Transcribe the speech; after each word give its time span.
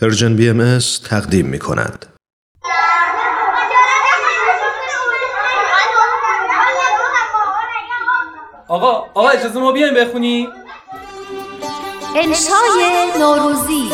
پرژن 0.00 0.36
بی 0.36 0.48
ام 0.48 0.78
تقدیم 1.04 1.46
می 1.46 1.58
کند. 1.58 2.06
آقا 8.68 8.92
آقا 9.14 9.28
اجازه 9.28 9.60
ما 9.60 9.72
بیایم 9.72 9.94
بخونی؟ 9.94 10.48
انشای 12.16 13.06
نوروزی. 13.18 13.90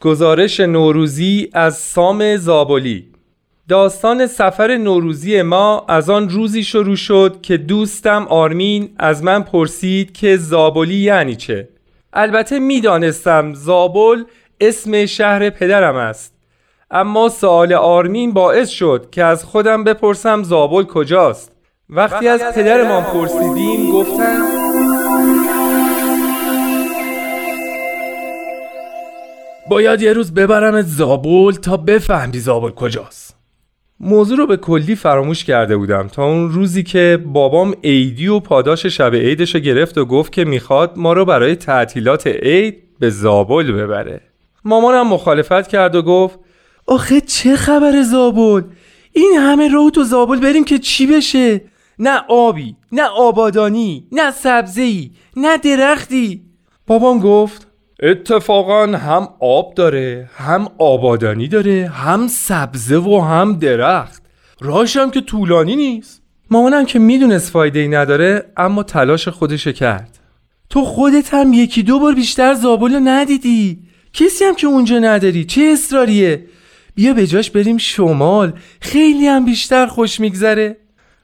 گزارش 0.00 0.60
نوروزی 0.60 1.50
از 1.52 1.78
سام 1.78 2.36
زابلی. 2.36 3.09
داستان 3.70 4.26
سفر 4.26 4.76
نوروزی 4.76 5.42
ما 5.42 5.84
از 5.88 6.10
آن 6.10 6.28
روزی 6.28 6.64
شروع 6.64 6.96
شد 6.96 7.38
که 7.42 7.56
دوستم 7.56 8.26
آرمین 8.28 8.90
از 8.98 9.24
من 9.24 9.42
پرسید 9.42 10.12
که 10.12 10.36
زابلی 10.36 10.94
یعنی 10.94 11.36
چه. 11.36 11.68
البته 12.12 12.58
می‌دانستم 12.58 13.54
زابل 13.54 14.24
اسم 14.60 15.06
شهر 15.06 15.50
پدرم 15.50 15.96
است. 15.96 16.34
اما 16.90 17.28
سوال 17.28 17.72
آرمین 17.72 18.32
باعث 18.32 18.68
شد 18.68 19.06
که 19.12 19.24
از 19.24 19.44
خودم 19.44 19.84
بپرسم 19.84 20.42
زابل 20.42 20.82
کجاست. 20.82 21.52
وقتی 21.90 22.28
از 22.28 22.40
پدرمان 22.54 23.02
پرسیدیم 23.02 23.92
گفتم 23.92 24.46
باید 29.68 30.02
یه 30.02 30.12
روز 30.12 30.34
ببرمت 30.34 30.84
زابل 30.84 31.52
تا 31.52 31.76
بفهمی 31.76 32.38
زابل 32.38 32.70
کجاست. 32.70 33.39
موضوع 34.00 34.38
رو 34.38 34.46
به 34.46 34.56
کلی 34.56 34.94
فراموش 34.94 35.44
کرده 35.44 35.76
بودم. 35.76 36.08
تا 36.08 36.24
اون 36.24 36.50
روزی 36.50 36.82
که 36.82 37.24
بابام 37.26 37.74
عیدی 37.84 38.28
و 38.28 38.40
پاداش 38.40 38.86
شب 38.86 39.14
عیدش 39.14 39.54
رو 39.54 39.60
گرفت 39.60 39.98
و 39.98 40.04
گفت 40.04 40.32
که 40.32 40.44
می‌خواد 40.44 40.92
ما 40.96 41.12
رو 41.12 41.24
برای 41.24 41.56
تعطیلات 41.56 42.26
عید 42.26 42.98
به 42.98 43.10
زابل 43.10 43.72
ببره. 43.72 44.20
مامانم 44.64 45.06
مخالفت 45.08 45.68
کرد 45.68 45.94
و 45.94 46.02
گفت 46.02 46.38
آخه 46.86 47.20
چه 47.20 47.56
خبر 47.56 48.02
زابل؟ 48.02 48.62
این 49.12 49.32
همه 49.38 49.68
رو 49.68 49.90
تو 49.90 50.04
زابل 50.04 50.40
بریم 50.40 50.64
که 50.64 50.78
چی 50.78 51.06
بشه؟ 51.06 51.60
نه 51.98 52.20
آبی 52.28 52.76
نه 52.92 53.02
آبادانی 53.02 54.06
نه 54.12 54.30
سبزی 54.30 55.10
نه 55.36 55.58
درختی. 55.58 56.42
بابام 56.86 57.18
گفت 57.18 57.69
اتفاقا 58.02 58.86
هم 58.86 59.28
آب 59.40 59.74
داره 59.74 60.30
هم 60.36 60.68
آبادانی 60.78 61.48
داره 61.48 61.90
هم 61.94 62.28
سبزه 62.28 62.96
و 62.96 63.20
هم 63.20 63.58
درخت. 63.58 64.22
راهش 64.60 64.96
هم 64.96 65.10
که 65.10 65.20
طولانی 65.20 65.76
نیست. 65.76 66.22
مامانم 66.50 66.86
که 66.86 66.98
می‌دونست 66.98 67.50
فایده 67.50 67.78
ای 67.78 67.88
نداره 67.88 68.52
اما 68.56 68.82
تلاش 68.82 69.28
خودش 69.28 69.68
کرد. 69.68 70.18
تو 70.70 70.84
خودت 70.84 71.34
هم 71.34 71.52
یکی 71.52 71.82
دو 71.82 71.98
بار 71.98 72.14
بیشتر 72.14 72.54
زابل 72.54 73.00
ندیدی. 73.04 73.78
کسی 74.12 74.44
هم 74.44 74.54
که 74.54 74.66
اونجا 74.66 74.98
نداری 74.98 75.44
چه 75.44 75.62
اصراریه؟ 75.72 76.46
بیا 76.94 77.12
به 77.12 77.26
جاش 77.26 77.50
بریم 77.50 77.78
شمال. 77.78 78.52
خیلی 78.80 79.26
هم 79.26 79.44
بیشتر 79.44 79.86
خوش 79.86 80.20
میگذره. 80.20 80.76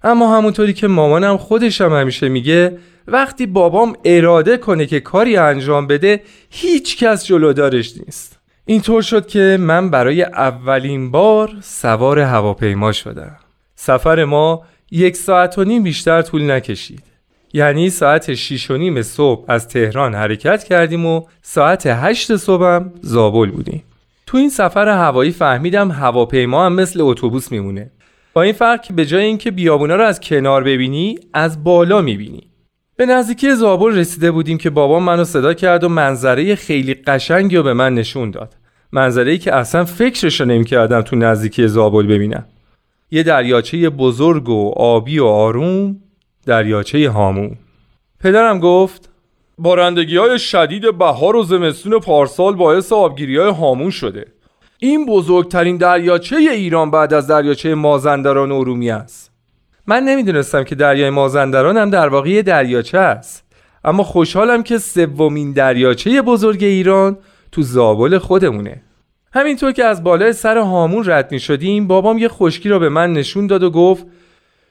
اما 0.03 0.37
همونطوری 0.37 0.73
که 0.73 0.87
مامانم 0.87 1.37
خودش 1.37 1.81
هم 1.81 1.93
همیشه 1.93 2.29
میگه 2.29 2.79
وقتی 3.09 3.47
بابام 3.47 3.97
اراده 4.05 4.57
کنه 4.57 4.87
که 4.87 5.01
کاری 5.01 5.37
انجام 5.37 5.87
بده 5.87 6.23
هیچ 6.51 6.97
کس 6.97 7.27
جلودارش 7.27 7.97
نیست. 7.97 8.39
اینطور 8.67 9.03
شد 9.03 9.27
که 9.27 9.57
من 9.61 9.91
برای 9.91 10.23
اولین 10.23 11.11
بار 11.11 11.51
سوار 11.61 12.19
هواپیما 12.19 12.93
شدم. 12.93 13.37
سفر 13.75 14.25
ما 14.25 14.63
یک 14.91 15.17
ساعت 15.17 15.59
و 15.59 15.65
نیم 15.65 15.83
بیشتر 15.83 16.23
طول 16.23 16.51
نکشید. 16.51 17.03
یعنی 17.53 17.91
ساعت 17.91 18.35
6 18.35 18.71
و 18.71 18.77
نیم 18.77 19.03
صبح 19.03 19.45
از 19.49 19.69
تهران 19.69 20.15
حرکت 20.15 20.65
کردیم 20.65 21.07
و 21.07 21.23
ساعت 21.43 21.87
8 21.87 22.37
صبحم 22.37 22.93
زابل 23.01 23.51
بودیم. 23.51 23.83
تو 24.27 24.37
این 24.37 24.51
سفر 24.51 24.89
هوایی 24.89 25.31
فهمیدم 25.31 25.91
هواپیما 25.91 26.67
هم 26.67 26.73
مثل 26.73 27.01
اتوبوس 27.01 27.53
میمونه. 27.53 27.91
با 28.33 28.43
این 28.43 28.53
فرق 28.53 28.83
که 28.83 28.93
به 28.93 29.07
جای 29.07 29.25
اینکه 29.25 29.51
بیابونا 29.51 29.97
رو 29.97 30.05
از 30.05 30.21
کنار 30.21 30.65
ببینی 30.65 31.19
از 31.35 31.65
بالا 31.65 32.01
می‌بینی. 32.01 32.43
به 32.97 33.07
نزدیکی 33.07 33.55
زابل 33.55 33.97
رسیده 33.97 34.31
بودیم 34.31 34.59
که 34.59 34.71
بابا 34.71 35.01
منو 35.01 35.25
صدا 35.25 35.55
کرد 35.55 35.85
و 35.85 35.89
منظره 35.89 36.55
خیلی 36.55 36.95
قشنگی 36.95 37.57
رو 37.57 37.63
به 37.63 37.73
من 37.73 37.95
نشون 37.95 38.31
داد. 38.31 38.55
منظره 38.93 39.39
که 39.39 39.55
اصلا 39.55 39.85
فکرش 39.85 40.41
رو 40.41 40.47
نمی‌کردم 40.47 41.03
تو 41.03 41.17
نزدیکی 41.17 41.69
زابل 41.69 42.07
ببینم. 42.07 42.45
یه 43.11 43.23
دریاچه 43.23 43.91
بزرگ 43.91 44.49
و 44.49 44.73
آبی 44.77 45.19
و 45.19 45.25
آروم 45.25 45.97
دریاچه 46.47 47.11
هامون. 47.11 47.57
پدرم 48.21 48.61
گفت 48.61 49.09
بارندگی 49.59 50.17
های 50.17 50.39
شدید 50.39 50.99
بهار 50.99 51.37
و 51.37 51.43
زمستون 51.43 51.99
پارسال 51.99 52.55
باعث 52.55 52.93
آبگیری 52.93 53.37
های 53.37 53.53
هامون 53.53 53.91
شده. 53.91 54.27
این 54.79 55.07
بزرگترین 55.07 55.77
دریاچه 55.77 56.37
ایران 56.37 56.91
بعد 56.91 57.15
از 57.15 57.27
دریاچه 57.27 57.75
مازندران 57.75 58.53
و 58.53 58.55
ارومیه 58.55 58.95
است. 58.95 59.36
من 59.87 60.03
نمی‌دونستم 60.03 60.65
که 60.65 60.75
دریای 60.75 61.11
مازندران 61.11 61.77
هم 61.77 61.91
در 61.91 62.09
واقع 62.09 62.43
دریاچه 62.43 62.99
است. 62.99 63.45
اما 63.85 64.03
خوشحالم 64.03 64.63
که 64.63 64.79
سومین 64.79 65.53
دریاچه 65.53 66.23
بزرگ 66.23 66.65
ایران 66.65 67.19
تو 67.53 67.63
زابل 67.63 68.19
خودمونه. 68.19 68.83
همینطور 69.33 69.73
که 69.73 69.85
از 69.85 70.03
بالای 70.03 70.33
سر 70.33 70.59
هامون 70.59 71.05
رد 71.07 71.33
می 71.33 71.41
شدیم 71.41 71.87
بابام 71.87 72.19
یه 72.19 72.29
خشکی 72.29 72.69
را 72.69 72.79
به 72.79 72.89
من 72.89 73.13
نشون 73.13 73.47
داد 73.47 73.63
و 73.63 73.71
گفت 73.71 74.07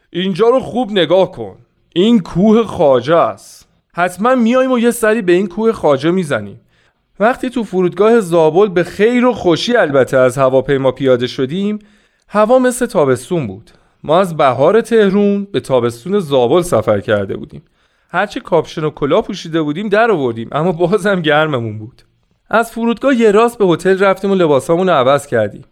اینجا 0.09 0.49
رو 0.49 0.59
خوب 0.59 0.91
نگاه 0.91 1.31
کن. 1.31 1.57
این 1.93 2.19
کوه 2.19 2.63
خاجه 2.63 3.15
است. 3.15 3.67
حتما 3.93 4.35
میایم 4.35 4.71
و 4.71 4.79
یه 4.79 4.91
سری 4.91 5.21
به 5.21 5.31
این 5.31 5.47
کوه 5.47 5.71
خاجه 5.71 6.11
می‌زنیم. 6.11 6.61
وقتی 7.19 7.49
تو 7.49 7.63
فرودگاه 7.63 8.19
زابل 8.19 8.67
به 8.67 8.83
خیر 8.83 9.25
و 9.25 9.33
خوشی 9.33 9.75
البته 9.75 10.17
از 10.17 10.37
هواپیما 10.37 10.91
پیاده 10.91 11.27
شدیم 11.27 11.79
هوا 12.27 12.59
مثل 12.59 12.85
تابستون 12.85 13.47
بود. 13.47 13.71
ما 14.05 14.19
از 14.19 14.37
بهار 14.37 14.81
تهرون 14.81 15.47
به 15.51 15.59
تابستون 15.59 16.19
زابل 16.19 16.61
سفر 16.61 16.99
کرده 16.99 17.37
بودیم. 17.37 17.61
هرچه 18.09 18.39
کاپشن 18.39 18.83
و 18.83 18.89
کلا 18.89 19.21
پوشیده 19.21 19.61
بودیم 19.61 19.89
در 19.89 20.11
آوردیم 20.11 20.49
اما 20.51 20.71
بازم 20.71 21.21
گرممون 21.21 21.79
بود. 21.79 22.01
از 22.49 22.71
فرودگاه 22.71 23.15
یه 23.15 23.31
راست 23.31 23.57
به 23.57 23.65
هتل 23.65 23.99
رفتیم 23.99 24.31
و 24.31 24.35
لباسامون 24.35 24.89
رو 24.89 24.93
عوض 24.93 25.27
کردیم. 25.27 25.63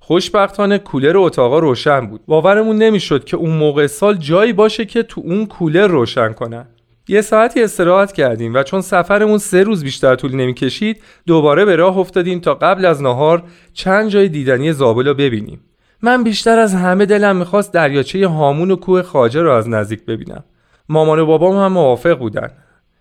خوشبختانه 0.00 0.78
کولر 0.78 1.16
اتاقا 1.16 1.58
روشن 1.58 2.06
بود. 2.06 2.20
باورمون 2.26 2.76
نمی‌شد 2.76 3.24
که 3.24 3.36
اون 3.36 3.50
موقع 3.50 3.86
سال 3.86 4.14
جایی 4.14 4.52
باشه 4.52 4.84
که 4.84 5.02
تو 5.02 5.22
اون 5.24 5.46
کولر 5.46 5.86
روشن 5.86 6.32
کنن. 6.32 6.66
یه 7.08 7.20
ساعتی 7.20 7.62
استراحت 7.62 8.12
کردیم 8.12 8.54
و 8.54 8.62
چون 8.62 8.80
سفرمون 8.80 9.38
سه 9.38 9.62
روز 9.62 9.84
بیشتر 9.84 10.14
طول 10.14 10.34
نمی‌کشید 10.34 11.02
دوباره 11.26 11.64
به 11.64 11.76
راه 11.76 11.98
افتادیم 11.98 12.40
تا 12.40 12.54
قبل 12.54 12.84
از 12.84 13.02
نهار 13.02 13.42
چند 13.72 14.08
جای 14.08 14.28
دیدنی 14.28 14.72
زابل 14.72 15.08
رو 15.08 15.14
ببینیم. 15.14 15.60
من 16.02 16.24
بیشتر 16.24 16.58
از 16.58 16.74
همه 16.74 17.06
دلم 17.06 17.36
می‌خواست 17.36 17.72
دریاچه 17.72 18.28
هامون 18.28 18.70
و 18.70 18.76
کوه 18.76 19.02
خاجه 19.02 19.42
رو 19.42 19.52
از 19.52 19.68
نزدیک 19.68 20.04
ببینم. 20.04 20.44
مامان 20.88 21.18
و 21.18 21.26
بابام 21.26 21.56
هم 21.56 21.72
موافق 21.72 22.18
بودن. 22.18 22.50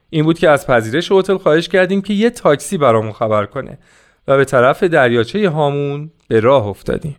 این 0.09 0.25
بود 0.25 0.39
که 0.39 0.49
از 0.49 0.67
پذیرش 0.67 1.11
هتل 1.11 1.37
خواهش 1.37 1.67
کردیم 1.67 2.01
که 2.01 2.13
یه 2.13 2.29
تاکسی 2.29 2.77
برامون 2.77 3.11
خبر 3.11 3.45
کنه 3.45 3.77
و 4.27 4.37
به 4.37 4.45
طرف 4.45 4.83
دریاچه 4.83 5.49
هامون 5.49 6.11
به 6.27 6.39
راه 6.39 6.67
افتادیم. 6.67 7.15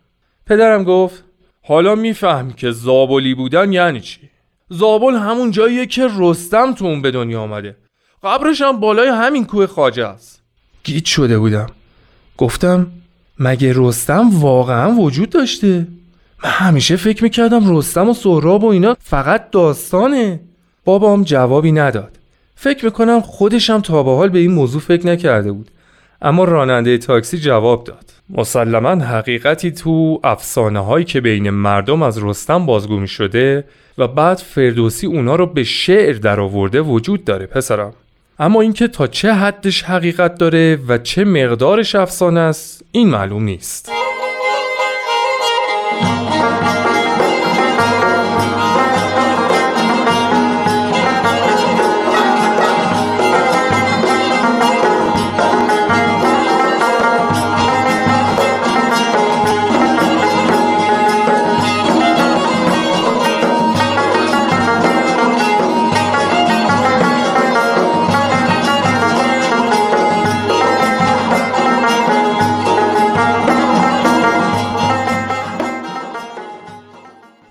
پدرم 0.47 0.85
گفت 0.85 1.25
حالا 1.63 1.95
می‌فهمی 1.95 2.53
که 2.55 2.71
زابلی 2.71 3.35
بودن 3.35 3.73
یعنی 3.73 4.01
چی؟ 4.01 4.21
زابل 4.69 5.15
همون 5.15 5.51
جاییه 5.51 5.87
که 5.87 6.09
رستم 6.19 6.75
تو 6.75 6.85
اون 6.85 7.03
به 7.03 7.11
دنیا 7.11 7.41
آمده. 7.41 7.77
قبرش 8.23 8.61
هم 8.61 8.81
بالای 8.81 9.09
همین 9.09 9.47
کوه 9.47 9.67
خاجه 9.67 10.07
است. 10.07 10.43
گیت 10.85 11.05
شده 11.05 11.39
بودم. 11.39 11.67
گفتم 12.37 12.87
مگه 13.39 13.73
رستم 13.77 14.41
واقعا 14.41 14.91
وجود 14.91 15.31
داشته؟ 15.31 15.87
من 16.45 16.51
همیشه 16.51 16.97
فکر 16.97 17.23
می‌کردم 17.23 17.77
رستم 17.77 18.09
و 18.09 18.15
سهراب 18.15 18.65
و 18.65 18.67
اینا 18.67 18.97
فقط 19.01 19.51
داستانه. 19.51 20.41
بابام 20.85 21.23
جوابی 21.23 21.73
نداد. 21.73 22.19
فکر 22.55 22.85
می‌کنم 22.85 23.21
خودشم 23.21 23.81
تا 23.81 24.03
به 24.03 24.11
حال 24.11 24.29
به 24.29 24.39
این 24.39 24.53
موضوع 24.53 24.81
فکر 24.81 25.07
نکرده 25.07 25.53
بود. 25.53 25.71
اما 26.23 26.45
راننده 26.45 26.99
تاکسی 26.99 27.39
جواب 27.39 27.85
داد. 27.85 28.13
مسلما 28.31 29.05
حقیقتی 29.05 29.71
تو 29.71 30.21
افسانه 30.25 30.81
هایی 30.81 31.05
که 31.05 31.21
بین 31.21 31.51
مردم 31.51 32.03
از 32.03 32.25
رستم 32.25 32.67
بازگو 32.67 32.97
می 32.97 33.09
شده 33.09 33.65
و 33.99 34.09
بعد 34.09 34.39
فردوسی 34.39 35.07
اونا 35.07 35.37
رو 35.37 35.47
به 35.47 35.65
شعر 35.65 36.13
درآورده 36.13 36.81
وجود 36.81 37.25
داره 37.25 37.47
پسرم. 37.47 37.93
اما 38.39 38.61
اینکه 38.61 38.89
تا 38.89 39.07
چه 39.07 39.33
حدش 39.33 39.83
حقیقت 39.83 40.39
داره 40.39 40.79
و 40.89 40.99
چه 40.99 41.25
مقدارش 41.25 41.95
افسانه 41.95 42.41
است 42.41 42.85
این 42.93 43.09
معلوم 43.09 43.45
نیست. 43.45 43.96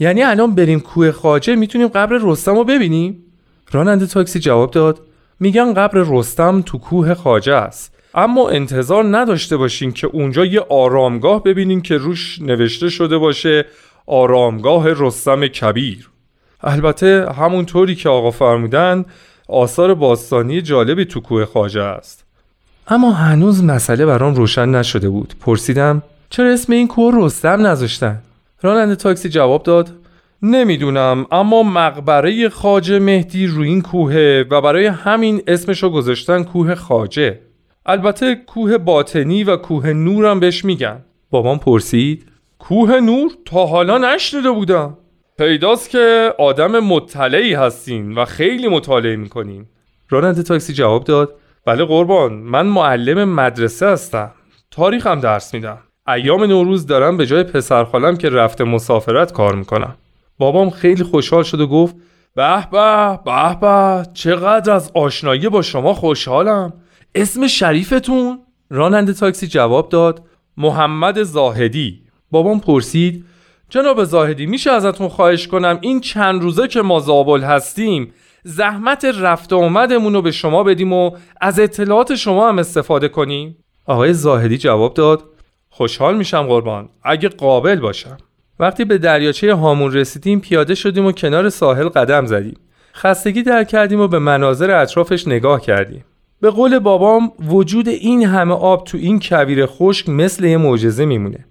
یعنی 0.06 0.24
الان 0.24 0.56
بریم 0.56 0.80
کوه 0.80 1.12
خاجه 1.12 1.56
می‌تونیم 1.56 1.88
قبر 1.88 2.20
رستم 2.22 2.56
رو 2.56 2.64
ببینیم؟ 2.64 3.24
راننده 3.72 4.08
تاکسی 4.08 4.40
جواب 4.40 4.72
داد 4.72 5.02
میگن 5.40 5.74
قبر 5.74 6.04
رستم 6.08 6.62
تو 6.62 6.78
کوه 6.78 7.14
خاجه 7.14 7.54
است. 7.54 7.96
اما 8.16 8.50
انتظار 8.50 9.18
نداشته 9.18 9.58
باشین 9.58 9.92
که 9.92 10.08
اونجا 10.08 10.46
یه 10.46 10.66
آرامگاه 10.70 11.44
ببینین 11.44 11.82
که 11.82 11.98
روش 11.98 12.42
نوشته 12.42 12.90
شده 12.90 13.18
باشه 13.18 13.66
آرامگاه 14.06 14.86
رستم 14.88 15.48
کبیر. 15.48 16.10
البته 16.64 17.28
همونطوری 17.38 17.96
که 17.96 18.10
آقا 18.10 18.32
فرمودن 18.32 19.06
آثار 19.50 19.94
باستانی 19.94 20.62
جالبی 20.62 21.06
تو 21.06 21.20
کوه 21.20 21.46
خاجه 21.46 21.82
است. 21.82 22.26
اما 22.88 23.12
هنوز 23.12 23.64
مسئله 23.64 24.06
برام 24.06 24.36
روشن 24.36 24.70
نشده 24.70 25.10
بود. 25.10 25.34
پرسیدم 25.40 26.04
چرا 26.30 26.54
اسم 26.54 26.74
این 26.74 26.88
کوه 26.88 27.14
رستم 27.26 27.68
نذاشتن؟ 27.68 28.22
راننده 28.66 28.96
تاکسی 28.96 29.30
جواب 29.30 29.64
داد 29.64 29.90
نمی‌دونم 30.42 31.26
اما 31.32 31.64
مقبره 31.64 32.50
خاجه 32.50 33.00
مهدی 33.00 33.48
روی 33.48 33.68
این 33.68 33.82
کوهه 33.82 34.46
و 34.50 34.62
برای 34.62 34.86
همین 34.86 35.42
اسمشو 35.48 35.90
گذاشتن 35.90 36.44
کوه 36.44 36.76
خاجه. 36.76 37.40
البته 37.86 38.36
کوه 38.36 38.78
باطنی 38.78 39.44
و 39.44 39.58
کوه 39.58 39.94
نورم 39.94 40.40
بهش 40.40 40.66
میگن. 40.66 41.06
بابام 41.30 41.60
پرسید 41.60 42.26
کوه 42.60 43.00
نور 43.00 43.32
تا 43.46 43.66
حالا 43.66 43.98
نشنیده 43.98 44.52
بودم. 44.52 44.98
پیداست 45.38 45.90
که 45.90 46.34
آدم 46.40 46.80
مطلعی 46.80 47.54
هستین 47.54 48.16
و 48.16 48.26
خیلی 48.26 48.68
مطالعه 48.68 49.16
می‌کنین. 49.16 49.66
راننده 50.10 50.44
تاکسی 50.44 50.74
جواب 50.74 51.04
داد 51.04 51.36
بله 51.66 51.86
قربان 51.86 52.34
من 52.34 52.66
معلم 52.66 53.30
مدرسه 53.30 53.88
هستم. 53.88 54.32
تاریخم 54.72 55.20
درس 55.20 55.54
میدم. 55.54 55.78
ایام 56.08 56.44
نوروز 56.44 56.86
دارم 56.86 57.18
به 57.18 57.26
جای 57.26 57.44
پسرخالم 57.44 58.18
که 58.18 58.30
رفته 58.30 58.64
مسافرت 58.64 59.34
کار 59.34 59.56
می‌کنم 59.56 59.96
بابام 60.38 60.70
خیلی 60.70 61.04
خوشحال 61.04 61.44
شد 61.44 61.62
و 61.62 61.68
گفت 61.68 61.96
به 62.36 62.68
به 62.72 63.20
به 63.26 63.58
به 63.62 64.08
چقدر 64.14 64.74
از 64.74 64.92
آشنایی 64.94 65.50
با 65.50 65.62
شما 65.62 65.94
خوشحالم. 65.94 66.74
اسم 67.16 67.48
شریفتون؟ 67.48 68.40
راننده 68.70 69.14
تاکسی 69.14 69.48
جواب 69.48 69.90
داد 69.90 70.24
محمد 70.58 71.24
زاهدی. 71.24 72.02
بابام 72.32 72.60
پرسید 72.60 73.26
جناب 73.70 74.04
زاهدی 74.04 74.46
میشه 74.46 74.72
ازتون 74.72 75.08
خواهش 75.08 75.48
کنم 75.48 75.78
این 75.82 76.02
چند 76.02 76.42
روزه 76.42 76.68
که 76.68 76.82
ما 76.82 77.00
زابل 77.00 77.42
هستیم 77.42 78.14
زحمت 78.44 79.06
رفت 79.06 79.54
و 79.54 79.56
اومدمون 79.56 80.14
رو 80.14 80.22
به 80.22 80.32
شما 80.32 80.64
بدیم 80.64 80.94
و 80.94 81.12
از 81.42 81.60
اطلاعات 81.60 82.16
شما 82.16 82.50
هم 82.50 82.60
استفاده 82.60 83.08
کنیم؟ 83.08 83.58
آقای 83.86 84.14
زاهدی 84.14 84.58
جواب 84.58 84.94
داد 84.94 85.24
خوشحال 85.78 86.18
میشم 86.18 86.44
قربان. 86.44 86.90
اگه 87.04 87.30
قابل 87.30 87.76
باشم. 87.76 88.18
وقتی 88.60 88.86
به 88.86 88.98
دریاچه 88.98 89.54
هامون 89.54 89.94
رسیدیم 89.94 90.40
پیاده 90.40 90.76
شدیم 90.76 91.06
و 91.06 91.12
کنار 91.12 91.50
ساحل 91.50 91.90
قدم 91.90 92.26
زدیم. 92.26 92.58
خستگی 92.94 93.44
در 93.44 93.64
کردیم 93.64 94.00
و 94.00 94.08
به 94.08 94.20
مناظر 94.20 94.72
اطرافش 94.72 95.28
نگاه 95.28 95.62
کردیم. 95.62 96.06
به 96.42 96.50
قول 96.50 96.80
بابام 96.80 97.32
وجود 97.48 97.88
این 97.88 98.26
همه 98.26 98.54
آب 98.54 98.84
تو 98.84 98.98
این 98.98 99.20
کویر 99.20 99.66
خشک 99.66 100.10
مثل 100.10 100.46
یه 100.46 100.58
معجزه 100.58 101.06
میمونه. 101.06 101.46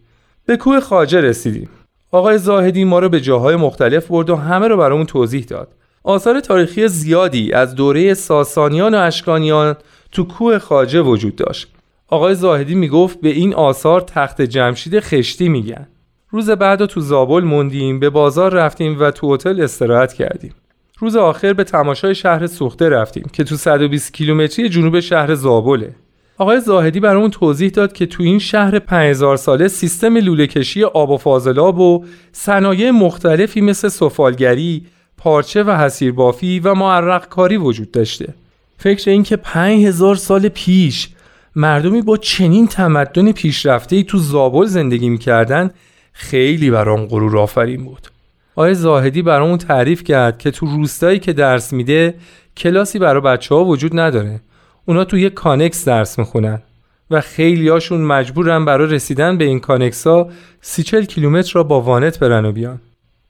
به 0.47 0.57
کوه 0.57 0.81
خاجه 0.81 1.21
رسیدیم. 1.21 1.69
آقای 2.11 2.39
زاهدی 2.39 2.85
ما 2.85 2.99
رو 2.99 3.09
به 3.09 3.21
جاهای 3.21 3.57
مختلف 3.57 4.07
برد 4.07 4.31
و 4.31 4.37
همه 4.37 4.69
رو 4.69 4.77
برامون 4.77 5.07
توضیح 5.07 5.45
داد. 5.45 5.69
آثار 6.03 6.41
تاریخی 6.41 6.89
زیادی 6.89 7.53
از 7.53 7.75
دوره 7.75 8.15
ساسانیان 8.15 8.95
و 8.95 8.99
اشکانیان 8.99 9.77
تو 10.13 10.25
کوه 10.25 10.59
خاجه 10.59 11.01
وجود 11.01 11.37
داشت. 11.37 11.74
آقای 12.15 12.35
زاهدی 12.35 12.75
می‌گفت 12.75 13.21
به 13.21 13.29
این 13.29 13.55
آثار 13.55 14.01
تخت 14.01 14.43
جمشید 14.43 15.01
خشتی 15.01 15.49
میگن. 15.49 15.87
روز 16.31 16.51
بعد 16.51 16.87
تو 16.87 17.01
زابل 17.01 17.45
موندیم 17.45 18.01
به 18.01 18.11
بازار 18.11 18.53
رفتیم 18.53 19.01
و 19.01 19.11
تو 19.11 19.35
هتل 19.35 19.61
استراحت 19.61 20.13
کردیم. 20.13 20.55
روز 20.99 21.17
آخر 21.17 21.53
به 21.53 21.65
تماشای 21.65 22.15
شهر 22.15 22.47
سوخته 22.47 22.89
رفتیم 22.89 23.25
که 23.33 23.45
تو 23.45 23.57
120 23.57 24.15
کیلومتری 24.15 24.69
جنوب 24.69 25.01
شهر 25.01 25.35
زابله. 25.35 25.95
آقای 26.39 26.61
زاهدی 26.61 27.01
برامون 27.01 27.31
توضیح 27.31 27.71
داد 27.71 27.93
که 27.93 28.07
تو 28.07 28.23
این 28.23 28.39
شهر 28.39 28.79
5000 28.79 29.37
ساله 29.37 29.69
سیستم 29.69 30.17
لوله 30.17 30.47
کشی 30.47 30.85
آب 30.85 31.11
و 31.11 31.17
فاضلاب 31.17 31.79
و 31.79 32.05
صنایع 32.33 32.91
مختلفی 32.91 33.61
مثل 33.61 33.89
سفالگری، 33.89 34.87
پارچه 35.17 35.63
و 35.63 35.71
حصیر 35.71 36.13
بافی 36.13 36.61
و 36.61 36.75
معرق 36.75 37.29
کاری 37.29 37.57
وجود 37.57 37.91
داشته. 37.91 38.35
فکر 38.79 39.11
اینکه 39.11 39.37
5000 39.37 40.15
سال 40.15 40.49
پیش 40.49 41.09
مردمی 41.57 42.03
با 42.03 42.17
چنین 42.17 42.67
تمدن 42.67 43.33
پیشرفته 43.33 44.03
تو 44.03 44.19
زابل 44.19 44.67
زندگی 44.67 45.09
می‌کردن 45.09 45.71
خیلی 46.13 46.71
برام 46.71 47.07
غرور 47.07 47.39
آفرین 47.39 47.85
بود. 47.85 48.09
آقای 48.57 48.75
زاهدی 48.75 49.23
برامون 49.23 49.59
تعریف 49.59 50.05
کرد 50.05 50.39
که 50.39 50.51
تو 50.51 50.67
روستایی 50.67 51.19
که 51.19 51.33
درس 51.33 51.73
میده 51.73 52.15
کلاسی 52.57 52.99
برای 52.99 53.21
بچه 53.21 53.55
ها 53.55 53.65
وجود 53.65 54.01
نداره. 54.01 54.41
اونا 54.87 55.05
تو 55.05 55.19
یه 55.19 55.31
کانکس 55.31 55.85
درس 55.85 56.19
می‌خونن 56.19 56.63
و 57.11 57.21
خیلیاشون 57.21 58.01
مجبورن 58.01 58.65
برای 58.65 58.95
رسیدن 58.95 59.39
به 59.39 59.45
این 59.45 59.61
کانکس 59.61 60.07
ها 60.07 60.29
سی 60.61 60.83
چل 60.83 61.05
کیلومتر 61.05 61.53
را 61.55 61.63
با 61.63 61.81
وانت 61.81 62.19
برن 62.19 62.45
و 62.45 62.53
بیان. 62.53 62.81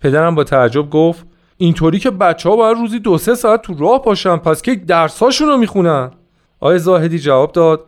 پدرم 0.00 0.35
با 0.35 0.44
تعجب 0.44 0.91
گفت 0.91 1.26
اینطوری 1.56 1.99
که 1.99 2.11
بچه 2.11 2.49
ها 2.49 2.56
باید 2.56 2.76
روزی 2.76 2.99
دو 2.99 3.19
سه 3.19 3.35
ساعت 3.35 3.62
تو 3.62 3.75
راه 3.79 4.03
باشن 4.03 4.37
پس 4.37 4.62
که 4.62 4.75
درساشون 4.75 5.49
رو 5.49 5.56
می‌خونن. 5.56 6.11
آقای 6.61 6.79
زاهدی 6.79 7.19
جواب 7.19 7.53
داد 7.53 7.85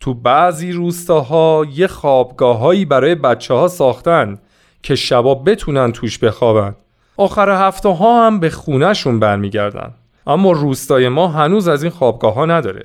تو 0.00 0.14
بعضی 0.14 0.72
روستاها 0.72 1.66
یه 1.74 1.86
خوابگاههایی 1.86 2.84
برای 2.84 3.14
بچه 3.14 3.54
ها 3.54 3.68
ساختن 3.68 4.38
که 4.82 4.94
شبا 4.94 5.34
بتونن 5.34 5.92
توش 5.92 6.18
بخوابن. 6.18 6.74
آخر 7.16 7.66
هفته 7.66 7.88
ها 7.88 8.26
هم 8.26 8.40
به 8.40 8.50
خونهشون 8.50 9.20
برمیگردن. 9.20 9.90
اما 10.26 10.52
روستای 10.52 11.08
ما 11.08 11.28
هنوز 11.28 11.68
از 11.68 11.82
این 11.82 11.92
خوابگاه 11.92 12.34
ها 12.34 12.46
نداره. 12.46 12.84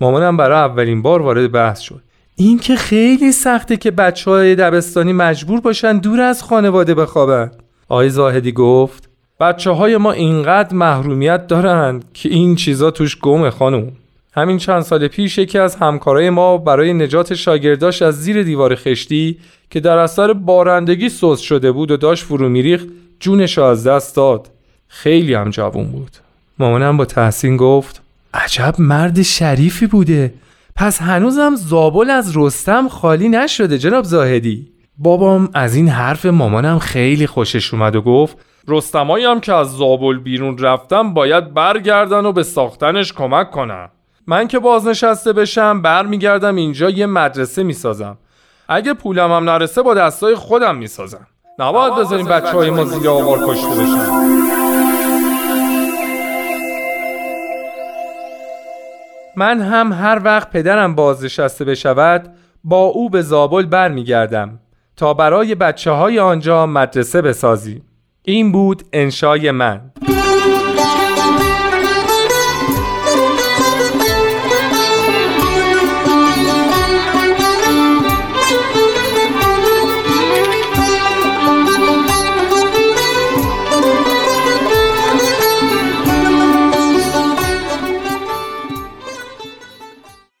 مامانم 0.00 0.36
برای 0.36 0.58
اولین 0.58 1.02
بار 1.02 1.22
وارد 1.22 1.52
بحث 1.52 1.80
شد. 1.80 2.02
این 2.36 2.58
که 2.58 2.76
خیلی 2.76 3.32
سخته 3.32 3.76
که 3.76 3.90
بچه 3.90 4.30
های 4.30 4.54
دبستانی 4.54 5.12
مجبور 5.12 5.60
باشن 5.60 5.98
دور 5.98 6.20
از 6.20 6.42
خانواده 6.42 6.94
بخوابن. 6.94 7.50
آقای 7.88 8.10
زاهدی 8.10 8.52
گفت 8.52 9.08
بچه 9.40 9.70
های 9.70 9.96
ما 9.96 10.12
اینقدر 10.12 10.74
محرومیت 10.74 11.46
دارن 11.46 12.02
که 12.14 12.28
این 12.28 12.56
چیزا 12.56 12.90
توش 12.90 13.18
گمه 13.18 13.50
خانم 13.50 13.92
همین 14.32 14.58
چند 14.58 14.82
سال 14.82 15.08
پیش 15.08 15.38
یکی 15.38 15.58
از 15.58 15.76
همکارای 15.76 16.30
ما 16.30 16.58
برای 16.58 16.92
نجات 16.92 17.34
شاگرداش 17.34 18.02
از 18.02 18.22
زیر 18.22 18.42
دیوار 18.42 18.74
خشتی 18.74 19.38
که 19.70 19.80
در 19.80 19.98
اثر 19.98 20.32
بارندگی 20.32 21.08
سوز 21.08 21.40
شده 21.40 21.72
بود 21.72 21.90
و 21.90 21.96
داشت 21.96 22.24
فرو 22.24 22.48
میریخت 22.48 22.86
جونش 23.20 23.58
از 23.58 23.86
دست 23.86 24.16
داد. 24.16 24.50
خیلی 24.88 25.34
هم 25.34 25.50
جوون 25.50 25.86
بود. 25.86 26.10
مامانم 26.58 26.96
با 26.96 27.04
تحسین 27.04 27.56
گفت 27.56 28.02
عجب 28.34 28.74
مرد 28.78 29.22
شریفی 29.22 29.86
بوده. 29.86 30.34
پس 30.76 31.02
هنوزم 31.02 31.54
زابل 31.56 32.10
از 32.10 32.36
رستم 32.36 32.88
خالی 32.88 33.28
نشده 33.28 33.78
جناب 33.78 34.04
زاهدی. 34.04 34.68
بابام 34.98 35.50
از 35.54 35.74
این 35.74 35.88
حرف 35.88 36.26
مامانم 36.26 36.78
خیلی 36.78 37.26
خوشش 37.26 37.74
اومد 37.74 37.96
و 37.96 38.02
گفت 38.02 38.36
رستمایی 38.68 39.24
هم 39.24 39.40
که 39.40 39.54
از 39.54 39.76
زابل 39.76 40.18
بیرون 40.18 40.58
رفتم 40.58 41.14
باید 41.14 41.54
برگردن 41.54 42.26
و 42.26 42.32
به 42.32 42.42
ساختنش 42.42 43.12
کمک 43.12 43.50
کنن 43.50 43.88
من 44.30 44.48
که 44.48 44.58
بازنشسته 44.58 45.32
بشم 45.32 45.82
برمیگردم 45.82 46.56
اینجا 46.56 46.90
یه 46.90 47.06
مدرسه 47.06 47.62
می‌سازم. 47.62 48.18
اگه 48.68 48.94
پولم 48.94 49.32
هم 49.32 49.50
نرسه 49.50 49.82
با 49.82 49.94
دستای 49.94 50.34
خودم 50.34 50.76
می‌سازم. 50.76 51.26
نباید 51.58 51.94
بذاریم 51.94 52.26
بچه 52.26 52.50
های 52.50 52.70
ما 52.70 52.84
زیر 52.84 53.08
آوار 53.08 53.38
کشته 53.46 53.68
بشن. 53.68 54.08
من 59.36 59.60
هم 59.60 59.92
هر 59.92 60.20
وقت 60.24 60.50
پدرم 60.50 60.94
بازنشسته 60.94 61.64
بشود 61.64 62.34
با 62.64 62.84
او 62.84 63.10
به 63.10 63.22
زابل 63.22 63.66
برمیگردم 63.66 64.60
تا 64.96 65.14
برای 65.14 65.54
بچه 65.54 65.90
های 65.90 66.18
آنجا 66.18 66.66
مدرسه 66.66 67.22
بسازیم 67.22 67.84
این 68.22 68.52
بود 68.52 68.82
انشای 68.92 69.50
من. 69.50 69.80